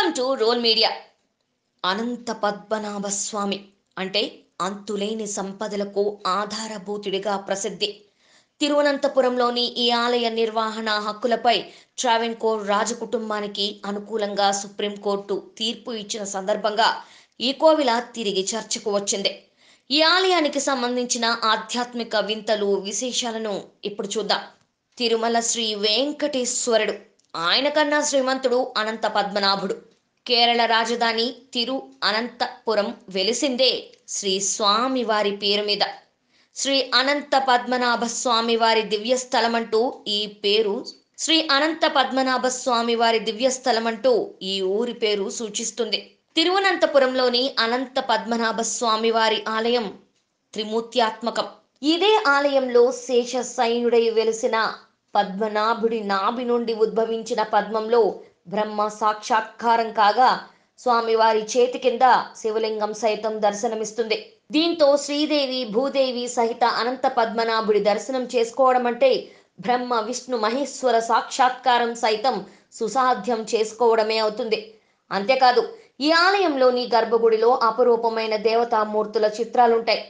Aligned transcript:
Welcome 0.00 0.18
to 0.18 0.34
role 0.34 0.60
media 0.60 0.90
Anantha 1.84 2.30
Padmanabha 2.42 3.06
Swamy 3.06 3.64
అంటే 3.98 4.38
అంతులేని 4.60 5.26
సంపదలకు 5.26 6.02
ఆధారభూతుడిగా 6.26 7.36
ప్రసిద్ధి. 7.36 7.88
తిరువనంతపురంలోని 8.60 9.64
ఈ 9.82 9.90
ఆలయ 9.90 10.28
నిర్వహణ 10.28 10.90
హక్కులపై 10.90 11.54
ట్రావెన్కోర్ 11.98 12.62
రాజకుటుంబానికి 12.68 13.66
అనుకూలంగా 13.86 14.48
సుప్రీంకోర్టు 14.52 15.36
తీర్పు 15.58 15.90
ఇచ్చిన 15.90 16.24
సందర్భంగా 16.24 16.88
ఈ 17.40 17.52
కోవిల 17.52 17.98
తిరిగి 18.14 18.46
చర్చకు 18.52 18.90
వచ్చింది. 18.96 19.34
ఈ 19.90 20.00
ఆలయానికి 20.14 20.60
సంబంధించిన 20.60 21.36
ఆధ్యాత్మిక 21.44 22.16
వింతలు 22.16 22.70
విశేషాలను 22.88 23.54
ఇప్పుడు 23.84 24.10
చూద్దాం. 24.16 24.40
తిరుమల 24.98 25.40
శ్రీ 25.40 25.68
వెంకటేశ్వరుడు 25.86 26.96
ఆయన 27.36 27.68
కన్నా 27.68 28.02
శ్రీమంతుడు 28.02 28.74
అనంత 28.76 29.06
పద్మనాభుడు. 29.06 29.89
కేరళ 30.30 30.64
రాజధాని 30.64 31.34
తిరు 31.54 31.82
అనంతపురం 32.04 32.96
వెలిసిందే 33.08 33.90
శ్రీ 34.08 34.40
స్వామి 34.40 35.04
వారి 35.04 35.36
పేరు 35.36 35.62
మీద. 35.62 35.84
శ్రీ 36.54 36.90
అనంత 36.94 37.44
పద్మనాభ 37.48 38.04
స్వామి 38.04 38.56
వారి 38.56 38.82
దివ్యస్థలం 38.82 39.54
అంటూ 39.54 39.94
ఈ 40.08 40.26
పేరు 40.26 40.86
శ్రీ 41.18 41.48
అనంత 41.50 41.86
పద్మనాభ 41.96 42.46
స్వామి 42.46 42.94
వారి 42.94 43.18
దివ్యస్థలం 43.18 43.86
అంటూ 43.86 44.34
ఈ 44.42 44.60
ఊరి 44.60 44.92
పేరు 44.92 45.30
సూచిస్తుంది. 45.30 46.10
తిరువనంతపురంలోని 46.36 47.56
అనంత 47.58 48.00
పద్మనాభ 48.00 48.60
స్వామి 48.60 49.10
వారి 49.10 49.44
ఆలయం 49.48 49.98
త్రిమూర్త్యాత్మకం. 50.52 51.48
ఇదే 51.82 52.22
ఆలయంలో 52.26 52.92
శేష 52.92 53.36
సైనుడై 53.36 54.10
వెలిసిన 54.10 54.74
పద్మనాభుడి 55.14 56.00
నాభి 56.00 56.44
నుండి 56.44 56.74
ఉద్భవించిన 56.74 57.42
పద్మంలో 57.42 58.20
బ్రహ్మ 58.46 58.88
సాక్షాత్కారం 59.00 59.92
కాగా 59.92 60.30
స్వామివారి 60.78 61.42
చేతి 61.52 61.78
కింద 61.78 62.04
శివలింగం 62.40 62.92
సైతం 62.94 63.40
దర్శనమిస్తుంది. 63.40 64.18
దీంతో 64.50 64.96
శ్రీదేవి 64.96 65.64
భూదేవి 65.74 66.28
సహిత 66.28 66.64
అనంత 66.64 67.06
పద్మనాభుడి 67.18 67.80
దర్శనం 67.80 68.24
చేసుకోవడం 68.34 68.86
అంటే 68.86 69.10
బ్రహ్మ 69.60 69.94
విష్ణు 70.00 70.36
మహేశ్వర 70.36 70.98
సాక్షాత్కారం 71.10 71.94
సైతం 71.94 72.36
సుసాధ్యం 72.78 73.40
చేసుకోవడమే 73.52 74.18
అవుతుంది. 74.18 74.58
అంతేకాదు 75.10 75.62
ఈ 76.00 76.10
ఆలయంలోని 76.24 76.84
గర్భగుడిలో 76.94 77.50
అపరూపమైన 77.68 78.36
దేవతామూర్తుల 78.36 79.26
చిత్రాలుంటాయి. 79.38 80.02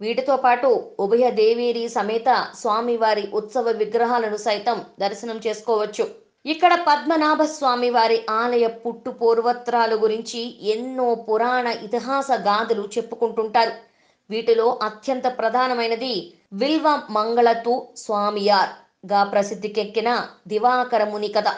వీటితో 0.00 0.36
పాటు 0.36 0.68
ఉభయ 1.04 1.24
దేవేరి 1.30 1.88
సమేత 1.88 2.30
స్వామివారి 2.60 3.24
ఉత్సవ 3.38 3.68
విగ్రహాలను 3.82 4.36
సైతం 4.36 4.84
దర్శనం 5.00 5.40
చేసుకోవచ్చు. 5.46 6.23
ఇక్కడ 6.46 6.72
పద్మనాభ 6.86 7.42
స్వామి 7.42 7.90
వారి 7.90 8.16
ఆలయ 8.30 8.66
పుట్టు 8.66 9.10
పూర్వత్రాలు 9.10 9.96
గురించి 9.96 10.40
ఎన్నో 10.72 11.14
పురాణ 11.14 11.66
ఇతిహాస 11.66 12.28
గాథలు 12.32 12.88
చెప్పుకుంటుంటారు. 12.96 13.72
వీటిలో 14.30 14.78
అత్యంత 14.82 15.26
ప్రధానమైనది 15.38 16.14
విల్వ 16.52 16.88
మంగళతు 17.10 17.74
స్వామియార్గా 17.96 19.24
ప్రసిద్ధికెక్కిన 19.24 20.10
దివాకర 20.46 21.04
ముని 21.04 21.28
కథ. 21.28 21.48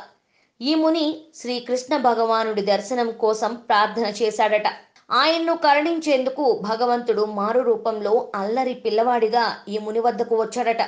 ఈ 0.61 0.75
ముని 0.75 1.07
శ్రీకృష్ణ 1.35 1.97
భగవానుడి 1.97 2.63
దర్శనం 2.63 3.11
కోసం 3.11 3.55
ప్రార్థన 3.55 4.07
చేశాడట. 4.23 4.69
ఆయన్ను 5.11 5.57
కరుణించేందుకు 5.57 6.45
భగవంతుడు 6.71 7.25
మారు 7.25 7.61
రూపంలో 7.61 8.15
అల్లరి 8.35 8.75
పిల్లవాడిగా 8.75 9.45
ఈ 9.69 9.79
ముని 9.79 10.01
వద్దకు 10.01 10.43
వచ్చాడట. 10.43 10.83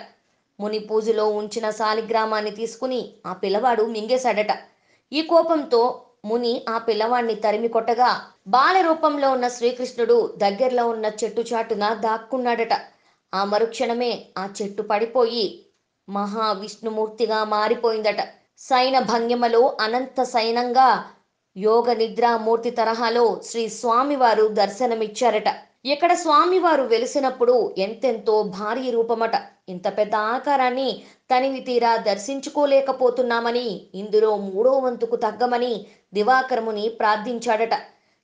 ముని 0.61 0.79
పూజలో 0.79 1.29
ఉంచిన 1.29 1.71
శాలిగ్రామాన్ని 1.71 2.51
తీసుకుని 2.51 3.01
ఆ 3.27 3.33
పిల్లవాడు 3.33 3.83
మింగేశాడట. 3.83 4.53
ఈ 5.13 5.23
కోపంతో 5.23 6.05
ముని 6.25 6.63
ఆ 6.69 6.79
పిల్లవాడిని 6.79 7.35
తరిమి 7.35 7.69
కొట్టగా 7.69 8.09
బాల 8.49 8.81
రూపంలో 8.81 9.31
ఉన్న 9.31 9.49
శ్రీకృష్ణుడు 9.49 10.35
దగ్గరలో 10.37 10.89
ఉన్న 10.89 11.07
చెట్టు 11.25 11.41
చాటున 11.41 11.95
దాక్కున్నాడట. 11.95 12.75
ఆ 13.35 13.45
మరుక్షణమే 13.45 14.25
ఆ 14.39 14.49
చెట్టు 14.59 14.83
పడిపోయి 14.83 15.65
మహావిష్ణుమూర్తిగా 16.09 17.45
మారిపోయిందట. 17.45 18.21
సైన 18.59 18.99
భంగిమలో 18.99 19.77
అనంత 19.81 20.23
సైనంగా 20.23 21.05
యోగ 21.57 21.93
నిద్రామూర్తి 21.93 22.71
తరహాలో 22.71 23.41
శ్రీ 23.45 23.69
స్వామివారు 23.69 24.49
దర్శనమిచ్చారట. 24.49 25.49
ఇక్కడ 25.85 26.13
స్వామివారు 26.15 26.83
వెలిసినప్పుడు 26.83 27.75
ఎంతెంతో 27.79 28.43
భారీ 28.43 28.91
రూపమట. 28.91 29.37
ఇంత 29.69 29.99
పెద్ద 29.99 30.15
ఆకారాన్ని 30.15 31.03
తనివి 31.31 31.61
తీరా 31.61 31.97
దర్శించుకోలేకపోతున్నామని 31.97 33.67
ఇందులో 33.95 34.37
మూడో 34.37 34.73
వంతుకు 34.79 35.17
తగ్గమని 35.17 35.73
దివాకరముని 36.15 36.89
ప్రార్థించాడట. 36.89 37.75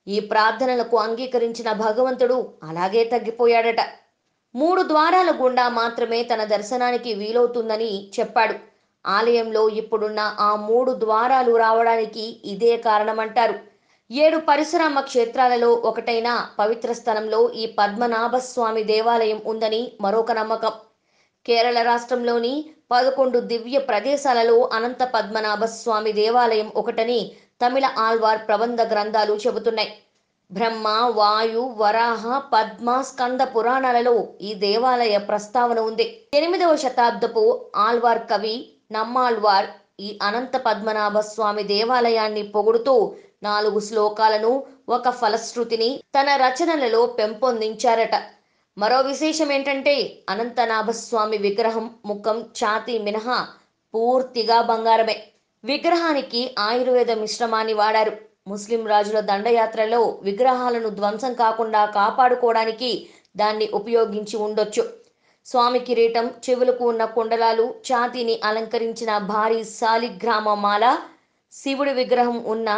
ఈ 0.07 0.19
ప్రార్థనలకు 0.19 0.97
అంగీకరించిన 0.97 1.71
భగవంతుడు 1.71 2.37
అలాగే 2.63 3.03
తగ్గిపోయాడట. 3.03 3.81
మూడు 4.55 4.81
ద్వారాల 4.81 5.31
గుండా 5.41 5.69
మాత్రమే 5.69 6.23
తన 6.23 6.43
దర్శనానికి 6.43 7.13
వీలవుతుందని 7.13 7.91
చెప్పాడు. 8.19 8.55
ఆలయంలో 9.05 9.69
ఇప్పుడున్న 9.69 10.21
ఆ 10.39 10.51
మూడు 10.69 10.91
ద్వారాలు 11.05 11.57
రావడానికి 11.57 12.25
ఇదే 12.45 12.77
కారణమంటారు. 12.77 13.55
ఏడు 14.11 14.37
పరిశ్రమ 14.37 14.99
క్షేత్రాలలో 14.99 15.69
ఒకటైన 15.89 16.29
పవిత్ర 16.59 16.91
స్థలంలో 16.93 17.51
ఈ 17.51 17.65
పద్మనాభ 17.79 18.35
స్వామి 18.37 18.83
దేవాలయం 18.83 19.41
ఉందని 19.45 19.91
మరొక 20.01 20.31
నమ్మకం. 20.31 20.73
కేరళ 21.45 21.79
రాష్ట్రంలోని 21.89 22.53
పదకొండు 22.91 23.39
దివ్య 23.51 23.77
ప్రదేశాలలో 23.89 24.57
అనంత 24.77 25.03
పద్మనాభ 25.13 25.63
స్వామి 25.75 26.11
దేవాలయం 26.21 26.69
ఒకటని 26.81 27.19
తమిళ 27.61 27.85
ఆల్వార్ 28.05 28.41
ప్రబంధ 28.47 28.81
గ్రంథాలు 28.91 29.33
చెబుతున్నాయి. 29.43 29.91
బ్రహ్మ 30.51 30.87
వాయు 31.19 31.61
వరాహ 31.81 32.23
పద్మ 32.53 32.89
స్కంద 33.01 33.41
పురాణాలలో 33.53 34.15
ఈ 34.41 34.51
దేవాలయ 34.65 35.15
ప్రస్తావన 35.29 35.79
ఉంది. 35.89 36.05
ఎనిమిదవ 36.39 36.73
శతాబ్దపు 36.83 37.43
ఆల్వార్ 37.85 38.23
కవి 38.31 38.55
నమ్మాల్వార్ 38.91 39.67
ఈ 39.99 40.09
అనంత 40.21 40.55
పద్మనాభ 40.67 41.17
స్వామి 41.31 41.63
దేవాలయాన్ని 41.73 42.43
పొగుడుతూ 42.55 42.95
నాలుగు 43.43 43.79
శ్లోకాలను 43.79 44.51
ఒక 44.89 45.09
ఫలశ్రుతిని 45.19 45.89
తన 46.15 46.29
రచనలలో 46.43 47.01
పెంపొందించారట. 47.19 48.15
మరో 48.77 48.95
విశేషం 49.01 49.49
ఏంటంటే 49.51 49.93
అనంతనాభ 50.29 50.89
స్వామి 51.01 51.37
విగ్రహం 51.37 51.85
ముఖం 52.05 52.37
ఛాతీ 52.59 52.95
మినహా 52.99 53.37
పూర్తిగా 53.93 54.57
బంగారమే. 54.61 55.15
విగ్రహానికి 55.63 56.41
ఆయుర్వేద 56.59 57.11
మిశ్రమాన్ని 57.21 57.73
వాడారు. 57.73 58.13
ముస్లిం 58.47 58.81
రాజుల 58.87 59.19
దండయాత్రలో 59.19 60.01
విగ్రహాలను 60.23 60.89
ధ్వంసం 60.89 61.33
కాకుండా 61.33 61.85
కాపాడుకోవడానికి 61.85 62.91
దాన్ని 63.35 63.67
ఉపయోగించి 63.73 64.35
ఉండొచ్చు. 64.37 64.83
స్వామి 65.47 65.79
కిరీటం 65.79 66.27
చెవులకు 66.45 66.83
ఉన్న 66.85 67.05
కుండలాలు 67.15 67.65
ఛాతీని 67.87 68.35
అలంకరించిన 68.43 69.17
భారీ 69.31 69.63
శాలిగ్రామ 69.79 70.53
మాల 70.65 70.85
శివుడి 71.53 71.93
విగ్రహం 71.93 72.37
ఉన్న 72.47 72.69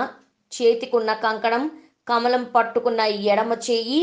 చేతికున్న 0.52 1.12
కంకణం 1.26 1.64
కమలం 2.08 2.44
పట్టుకున్న 2.56 3.02
ఎడమ 3.32 3.54
చేయి 3.70 4.00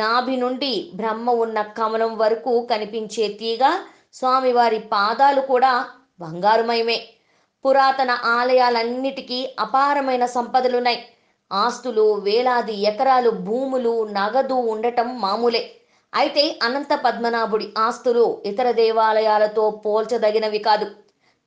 నాభి 0.00 0.36
నుండి 0.36 0.72
బ్రహ్మ 0.94 1.30
ఉన్న 1.44 1.58
కమలం 1.78 2.12
వరకు 2.18 2.52
కనిపించే 2.70 3.28
తీగ 3.40 3.64
స్వామివారి 4.14 4.78
పాదాలు 4.92 5.40
కూడా 5.40 5.72
బంగారుమయమే. 6.20 6.98
పురాతన 7.64 8.10
ఆలయాలన్నిటికీ 8.10 9.38
అపారమైన 9.60 10.24
సంపదలున్నాయి. 10.26 11.00
ఆస్తులు 11.52 12.06
వేలాది 12.26 12.74
ఎకరాలు 12.82 13.30
భూములు 13.46 13.94
నగదు 14.12 14.54
ఉండటం 14.54 15.08
మామూలే. 15.20 15.62
అయితే 16.12 16.44
అనంత 16.62 16.92
పద్మనాభుడి 17.04 17.66
ఆస్తులు 17.78 18.42
ఇతర 18.46 18.70
దేవాలయాలతో 18.70 19.64
పోల్చదగినవి 19.84 20.58
కాదు. 20.58 20.86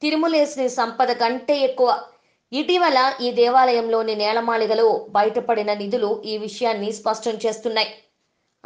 తిరుమలేసిన 0.02 0.68
సంపద 0.68 1.12
కంటే 1.12 1.56
ఎక్కువ. 1.60 1.90
ఇటీవల 2.52 3.00
ఈ 3.22 3.30
దేవాలయంలోని 3.32 4.16
నేలమాళిగలో 4.16 5.08
బయటపడిన 5.10 5.74
నిధులు 5.74 6.12
ఈ 6.26 6.36
విషయాన్ని 6.38 6.92
స్పష్టం 6.92 7.36
చేస్తున్నాయి. 7.46 7.90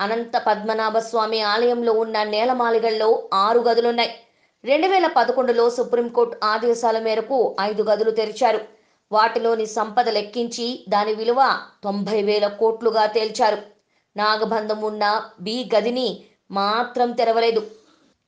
అనంత 0.01 0.37
పద్మనాభ 0.37 0.97
స్వామి 0.97 1.41
ఆలయంలో 1.41 1.93
ఉన్న 1.93 2.23
నేలమాలిగల్లో 2.23 3.29
ఆరు 3.33 3.59
గదులున్నాయి. 3.59 4.09
రెండు 4.65 4.87
వేల 4.87 5.07
పదకొండులో 5.07 5.69
సుప్రీంకోర్టు 5.69 6.45
ఆదేశాల 6.45 6.99
మేరకు 6.99 7.55
ఐదు 7.61 7.83
గదులు 7.83 8.11
తెరిచారు. 8.11 8.59
వాటిలోని 9.11 9.65
సంపద 9.65 10.09
లెక్కించి 10.09 10.85
దాని 10.89 11.13
విలువ 11.13 11.59
తొంభై 11.83 12.23
వేల 12.23 12.47
కోట్లుగా 12.47 13.05
తేల్చారు. 13.05 13.57
నాగబంధం 14.17 14.81
ఉన్న 14.81 15.23
బి 15.41 15.69
గదిని 15.75 16.23
మాత్రం 16.51 17.11
తెరవలేదు. 17.11 17.61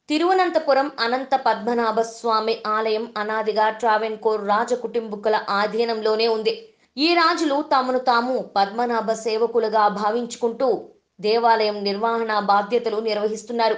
తిరువనంతపురం 0.09 0.91
అనంత 0.99 1.35
పద్మనాభ 1.45 1.99
స్వామి 1.99 2.57
ఆలయం 2.67 3.13
అనాదిగా 3.17 3.69
ట్రావెన్కోర్ 3.69 4.47
రాజకుటుంబకుల 4.47 5.41
ఆధీనంలోనే 5.49 6.27
ఉంది. 6.27 6.69
ఈ 6.97 7.13
రాజులు 7.13 7.63
తమను 7.75 7.99
తాము 7.99 8.49
పద్మనాభ 8.55 9.11
సేవకులుగా 9.11 9.87
భావించుకుంటూ 9.87 10.81
దేవాలయం 11.19 11.83
నిర్వహణ 11.83 12.39
బాధ్యతలు 12.39 12.97
నిర్వహిస్తున్నారు. 12.97 13.75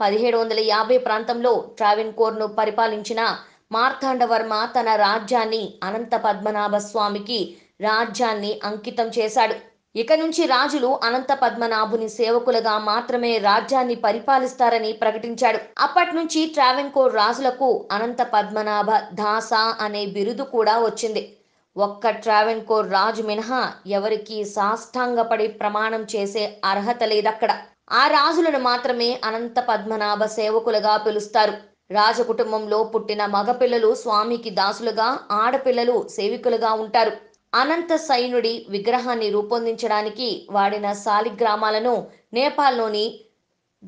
పదిహేడు 0.00 0.38
వందల 0.38 0.60
యాభై 0.60 0.98
ప్రాంతంలో 0.98 1.64
ట్రావెన్కోర్ను 1.78 2.46
పరిపాలించిన 2.46 3.36
మార్తాండవర్మ 3.72 4.68
తన 4.80 4.94
రాజ్యాన్ని 4.94 5.74
అనంత 5.82 6.14
పద్మనాభ 6.16 6.76
స్వామికి 6.76 7.56
రాజ్యాన్ని 7.80 8.60
అంకితం 8.64 9.10
చేశాడు. 9.18 9.54
ఇక 9.96 10.12
నుంచి 10.12 10.46
రాజులు 10.46 11.00
అనంత 11.02 11.32
పద్మనాభుని 11.32 12.08
సేవకులుగా 12.08 12.78
మాత్రమే 12.78 13.38
రాజ్యాన్ని 13.38 13.94
పరిపాలిస్తారని 13.94 14.92
ప్రకటించాడు. 14.92 15.58
అప్పటి 15.78 16.16
నుంచి 16.16 16.46
ట్రావెన్కోర్ 16.46 17.14
రాజులకు 17.14 17.88
అనంత 17.90 18.22
పద్మనాభ 18.22 18.90
దాస 18.90 19.52
అనే 19.54 20.06
బిరుదు 20.06 20.42
కూడా 20.42 20.78
వచ్చింది. 20.78 21.36
ఒక్క 21.76 22.10
ట్రావెన్కోర్ 22.10 22.90
రాజు 22.90 23.22
మినహా 23.22 23.72
ఎవరికి 23.86 24.44
సాష్టాంగపడి 24.44 25.46
ప్రమాణం 25.48 26.02
చేసే 26.16 26.60
అర్హత 26.64 27.04
లేదక్కడ. 27.04 27.52
ఆ 27.92 28.06
రాజులను 28.06 28.58
మాత్రమే 28.58 29.20
అనంత 29.24 29.60
పద్మనాభ 29.60 30.24
సేవకులుగా 30.24 30.96
పిలుస్తారు. 30.96 31.54
రాజకుటుంబంలో 31.90 32.84
పుట్టిన 32.84 33.26
మగపిల్లలు 33.26 33.94
స్వామికి 33.94 34.50
దాసులుగా 34.50 35.08
ఆడపిల్లలు 35.30 36.08
సేవికులుగా 36.08 36.72
ఉంటారు. 36.72 37.12
అనంత 37.54 37.96
సైనుడి 37.96 38.66
విగ్రహాన్ని 38.68 39.30
రూపొందించడానికి 39.30 40.46
వాడిన 40.50 40.92
శాలిగ్రామాలను 40.92 42.06
నేపాల్లోని 42.34 43.20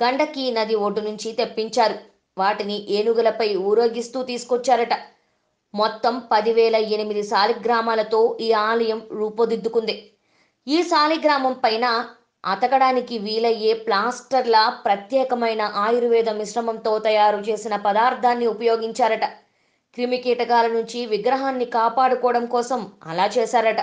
గండకీ 0.04 0.50
నది 0.50 0.74
ఒడ్డు 0.74 1.00
నుంచి 1.00 1.32
తెప్పించారు. 1.32 1.94
వాటిని 2.38 2.90
ఏనుగులపై 2.90 3.56
ఊరేగిస్తూ 3.56 4.22
తీసుకొచ్చారట. 4.22 4.94
మొత్తం 5.74 6.22
పదివేల 6.32 6.76
ఎనిమిది 6.76 7.22
శాలిగ్రామాలతో 7.22 8.38
ఈ 8.40 8.52
ఆలయం 8.52 9.00
రూపుదిద్దుకుంది. 9.12 9.96
ఈ 10.66 10.82
శాలిగ్రామం 10.82 11.52
పైన 11.64 11.86
అతకడానికి 12.44 13.18
వీలయ్యే 13.18 13.72
ప్లాస్టర్ల 13.74 14.56
ప్రత్యేకమైన 14.84 15.62
ఆయుర్వేద 15.62 16.28
మిశ్రమంతో 16.28 16.98
తయారు 16.98 17.36
చేసిన 17.36 17.76
పదార్థాన్ని 17.76 18.46
ఉపయోగించారట. 18.46 19.24
క్రిమికీటకాల 19.94 20.66
నుంచి 20.66 21.06
విగ్రహాన్ని 21.06 21.64
కాపాడుకోవడం 21.64 22.46
కోసం 22.46 22.92
అలా 23.06 23.26
చేశారట. 23.26 23.80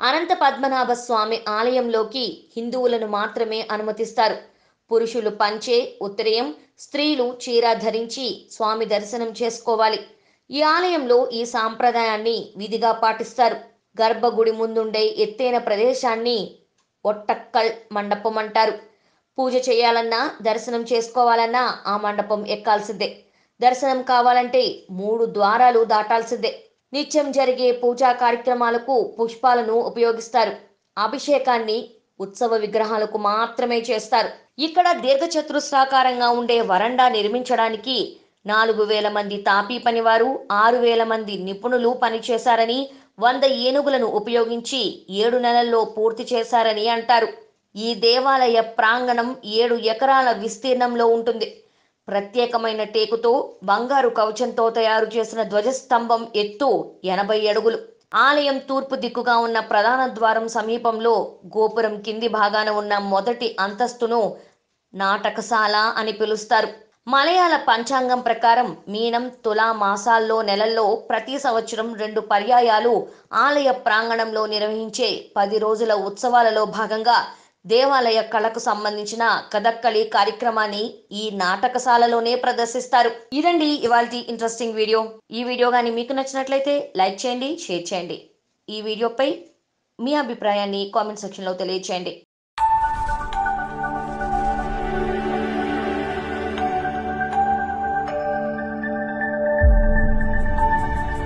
అనంత 0.00 0.32
పద్మనాభ 0.42 0.92
స్వామి 0.92 1.40
ఆలయంలోకి 1.48 2.24
హిందువులను 2.56 3.06
మాత్రమే 3.06 3.68
అనుమతిస్తారు. 3.70 4.36
పురుషులు 4.90 5.30
పంచే 5.30 5.96
ఉత్తరీయం 6.02 6.54
స్త్రీలు 6.78 7.36
చీర 7.44 7.72
ధరించి 7.72 8.46
స్వామి 8.50 8.84
దర్శనం 8.84 9.30
చేసుకోవాలి. 9.42 10.00
ఈ 10.50 10.62
ఆలయంలో 10.62 11.28
ఈ 11.28 11.44
సాంప్రదాయాన్ని 11.44 12.52
విధిగా 12.56 12.92
పాటిస్తారు. 12.92 13.56
గర్భగుడి 14.00 14.50
ముందుండే 14.50 15.02
ఎత్తైన 15.24 15.58
ప్రదేశాన్ని 15.58 16.38
ఒట్టక్కల్ 17.04 17.70
మండపం 17.92 18.38
అంటారు. 18.38 18.72
పూజ 19.38 19.54
చేయాలన్నా 19.68 20.30
దర్శనం 20.42 20.82
చేసుకోవాలన్నా 20.92 21.62
ఆ 21.86 21.96
మండపం 21.96 22.46
ఎక్కాల్సిందే. 22.46 23.08
దర్శనం 23.60 24.02
కావాలంటే 24.02 24.62
మూడు 24.90 25.26
ద్వారాలు 25.26 25.84
దాటాల్సిందే. 25.84 26.52
నిత్యం 26.92 27.32
జరిగే 27.32 27.72
పూజా 27.72 28.12
కార్యక్రమాలకు 28.12 29.14
పుష్పాలను 29.18 29.76
ఉపయోగిస్తారు. 29.90 30.52
అభిషేకాన్ని 30.96 31.78
ఉత్సవ 32.20 32.54
విగ్రహాలకు 32.54 33.18
మాత్రమే 33.18 33.78
చేస్తారు. 33.90 34.28
ఇక్కడ 34.58 34.92
దీర్ఘచతురస్రాకారంగా 34.92 36.28
ఉండే 36.30 36.60
వరండా 36.60 37.08
నిర్మించడానికి 37.08 37.96
నాలుగు 38.46 38.84
వేల 38.84 39.08
మంది 39.08 39.36
తాపీ 39.42 39.78
పనివారు 39.78 40.28
ఆరు 40.52 40.76
వేల 40.76 41.02
మంది 41.04 41.34
నిపుణులు 41.38 41.90
పనిచేశారని 42.02 42.78
వంద 43.20 43.44
ఏనుగులను 43.44 44.06
ఉపయోగించి 44.20 44.82
ఏడు 45.22 45.38
నెలల్లో 45.38 45.84
పూర్తి 45.84 46.24
చేశారని 46.32 46.88
అంటారు. 46.88 47.28
ఈ 47.74 47.94
దేవాలయ 47.94 48.60
ప్రాంగణం 48.60 49.36
ఏడు 49.60 49.74
ఎకరాల 49.92 50.32
విస్తీర్ణంలో 50.32 51.06
ఉంటుంది. 51.06 51.48
ప్రత్యేకమైన 52.08 52.82
టేకుతో 52.94 53.32
బంగారు 53.64 54.08
కవచంతో 54.08 54.70
తయారు 54.70 55.08
చేసిన 55.16 55.42
ధ్వజస్తంభం 55.42 56.22
ఎత్తు 56.42 56.70
ఎనభై 57.04 57.48
అడుగులు. 57.48 57.78
ఆలయం 58.14 58.58
తూర్పు 58.68 58.94
దిక్కుగా 58.94 59.36
ఉన్న 59.38 59.58
ప్రధాన 59.60 60.02
ద్వారం 60.14 60.48
సమీపంలో 60.48 61.14
గోపురం 61.56 62.02
కింది 62.02 62.28
భాగాన 62.28 62.70
ఉన్న 62.70 62.98
మొదటి 62.98 63.56
అంతస్తును 63.60 64.36
నాటకశాల 64.94 65.76
అని 65.76 66.12
పిలుస్తారు. 66.12 66.89
మలయాళ 67.06 67.56
పంచాంగం 67.56 68.20
ప్రకారం 68.20 68.76
మీనం 68.88 69.30
తులా 69.44 69.72
మాసాల్లో 69.72 70.42
నెలల్లో 70.42 70.96
ప్రతి 70.96 71.38
సంవత్సరం 71.38 71.94
రెండు 71.94 72.20
పర్యాయాలు 72.20 72.92
ఆలయ 73.44 73.70
ప్రాంగణంలో 73.70 74.46
నిర్వహించే 74.46 75.08
పది 75.36 75.58
రోజుల 75.58 75.92
ఉత్సవాలలో 75.92 76.64
భాగంగా 76.78 77.18
దేవాలయ 77.64 78.20
కళకు 78.34 78.58
సంబంధించిన 78.58 79.24
కథక్కళి 79.52 80.04
కార్యక్రమాన్ని 80.04 80.84
ఈ 81.10 81.30
నాటకశాలలోనే 81.30 82.36
ప్రదర్శిస్తారు. 82.36 83.10
ఇదండి 83.32 83.70
ఇవాళ 83.86 84.06
ఇంట్రెస్టింగ్ 84.32 84.74
వీడియో 84.74 85.00
ఈ 85.30 85.42
వీడియో 85.44 85.70
కానీ 85.70 85.90
మీకు 85.90 86.12
నచ్చినట్లయితే 86.12 86.92
లైక్ 86.96 87.20
చేయండి 87.24 87.58
షేర్ 87.58 87.84
చేయండి. 87.92 88.18
ఈ 88.68 88.80
వీడియోపై 88.80 89.28
మీ 89.98 90.14
అభిప్రాయాన్ని 90.14 90.90
కామెంట్ 90.94 91.20
సెక్షన్లో 91.20 91.52
తెలియచేయండి. 91.52 92.12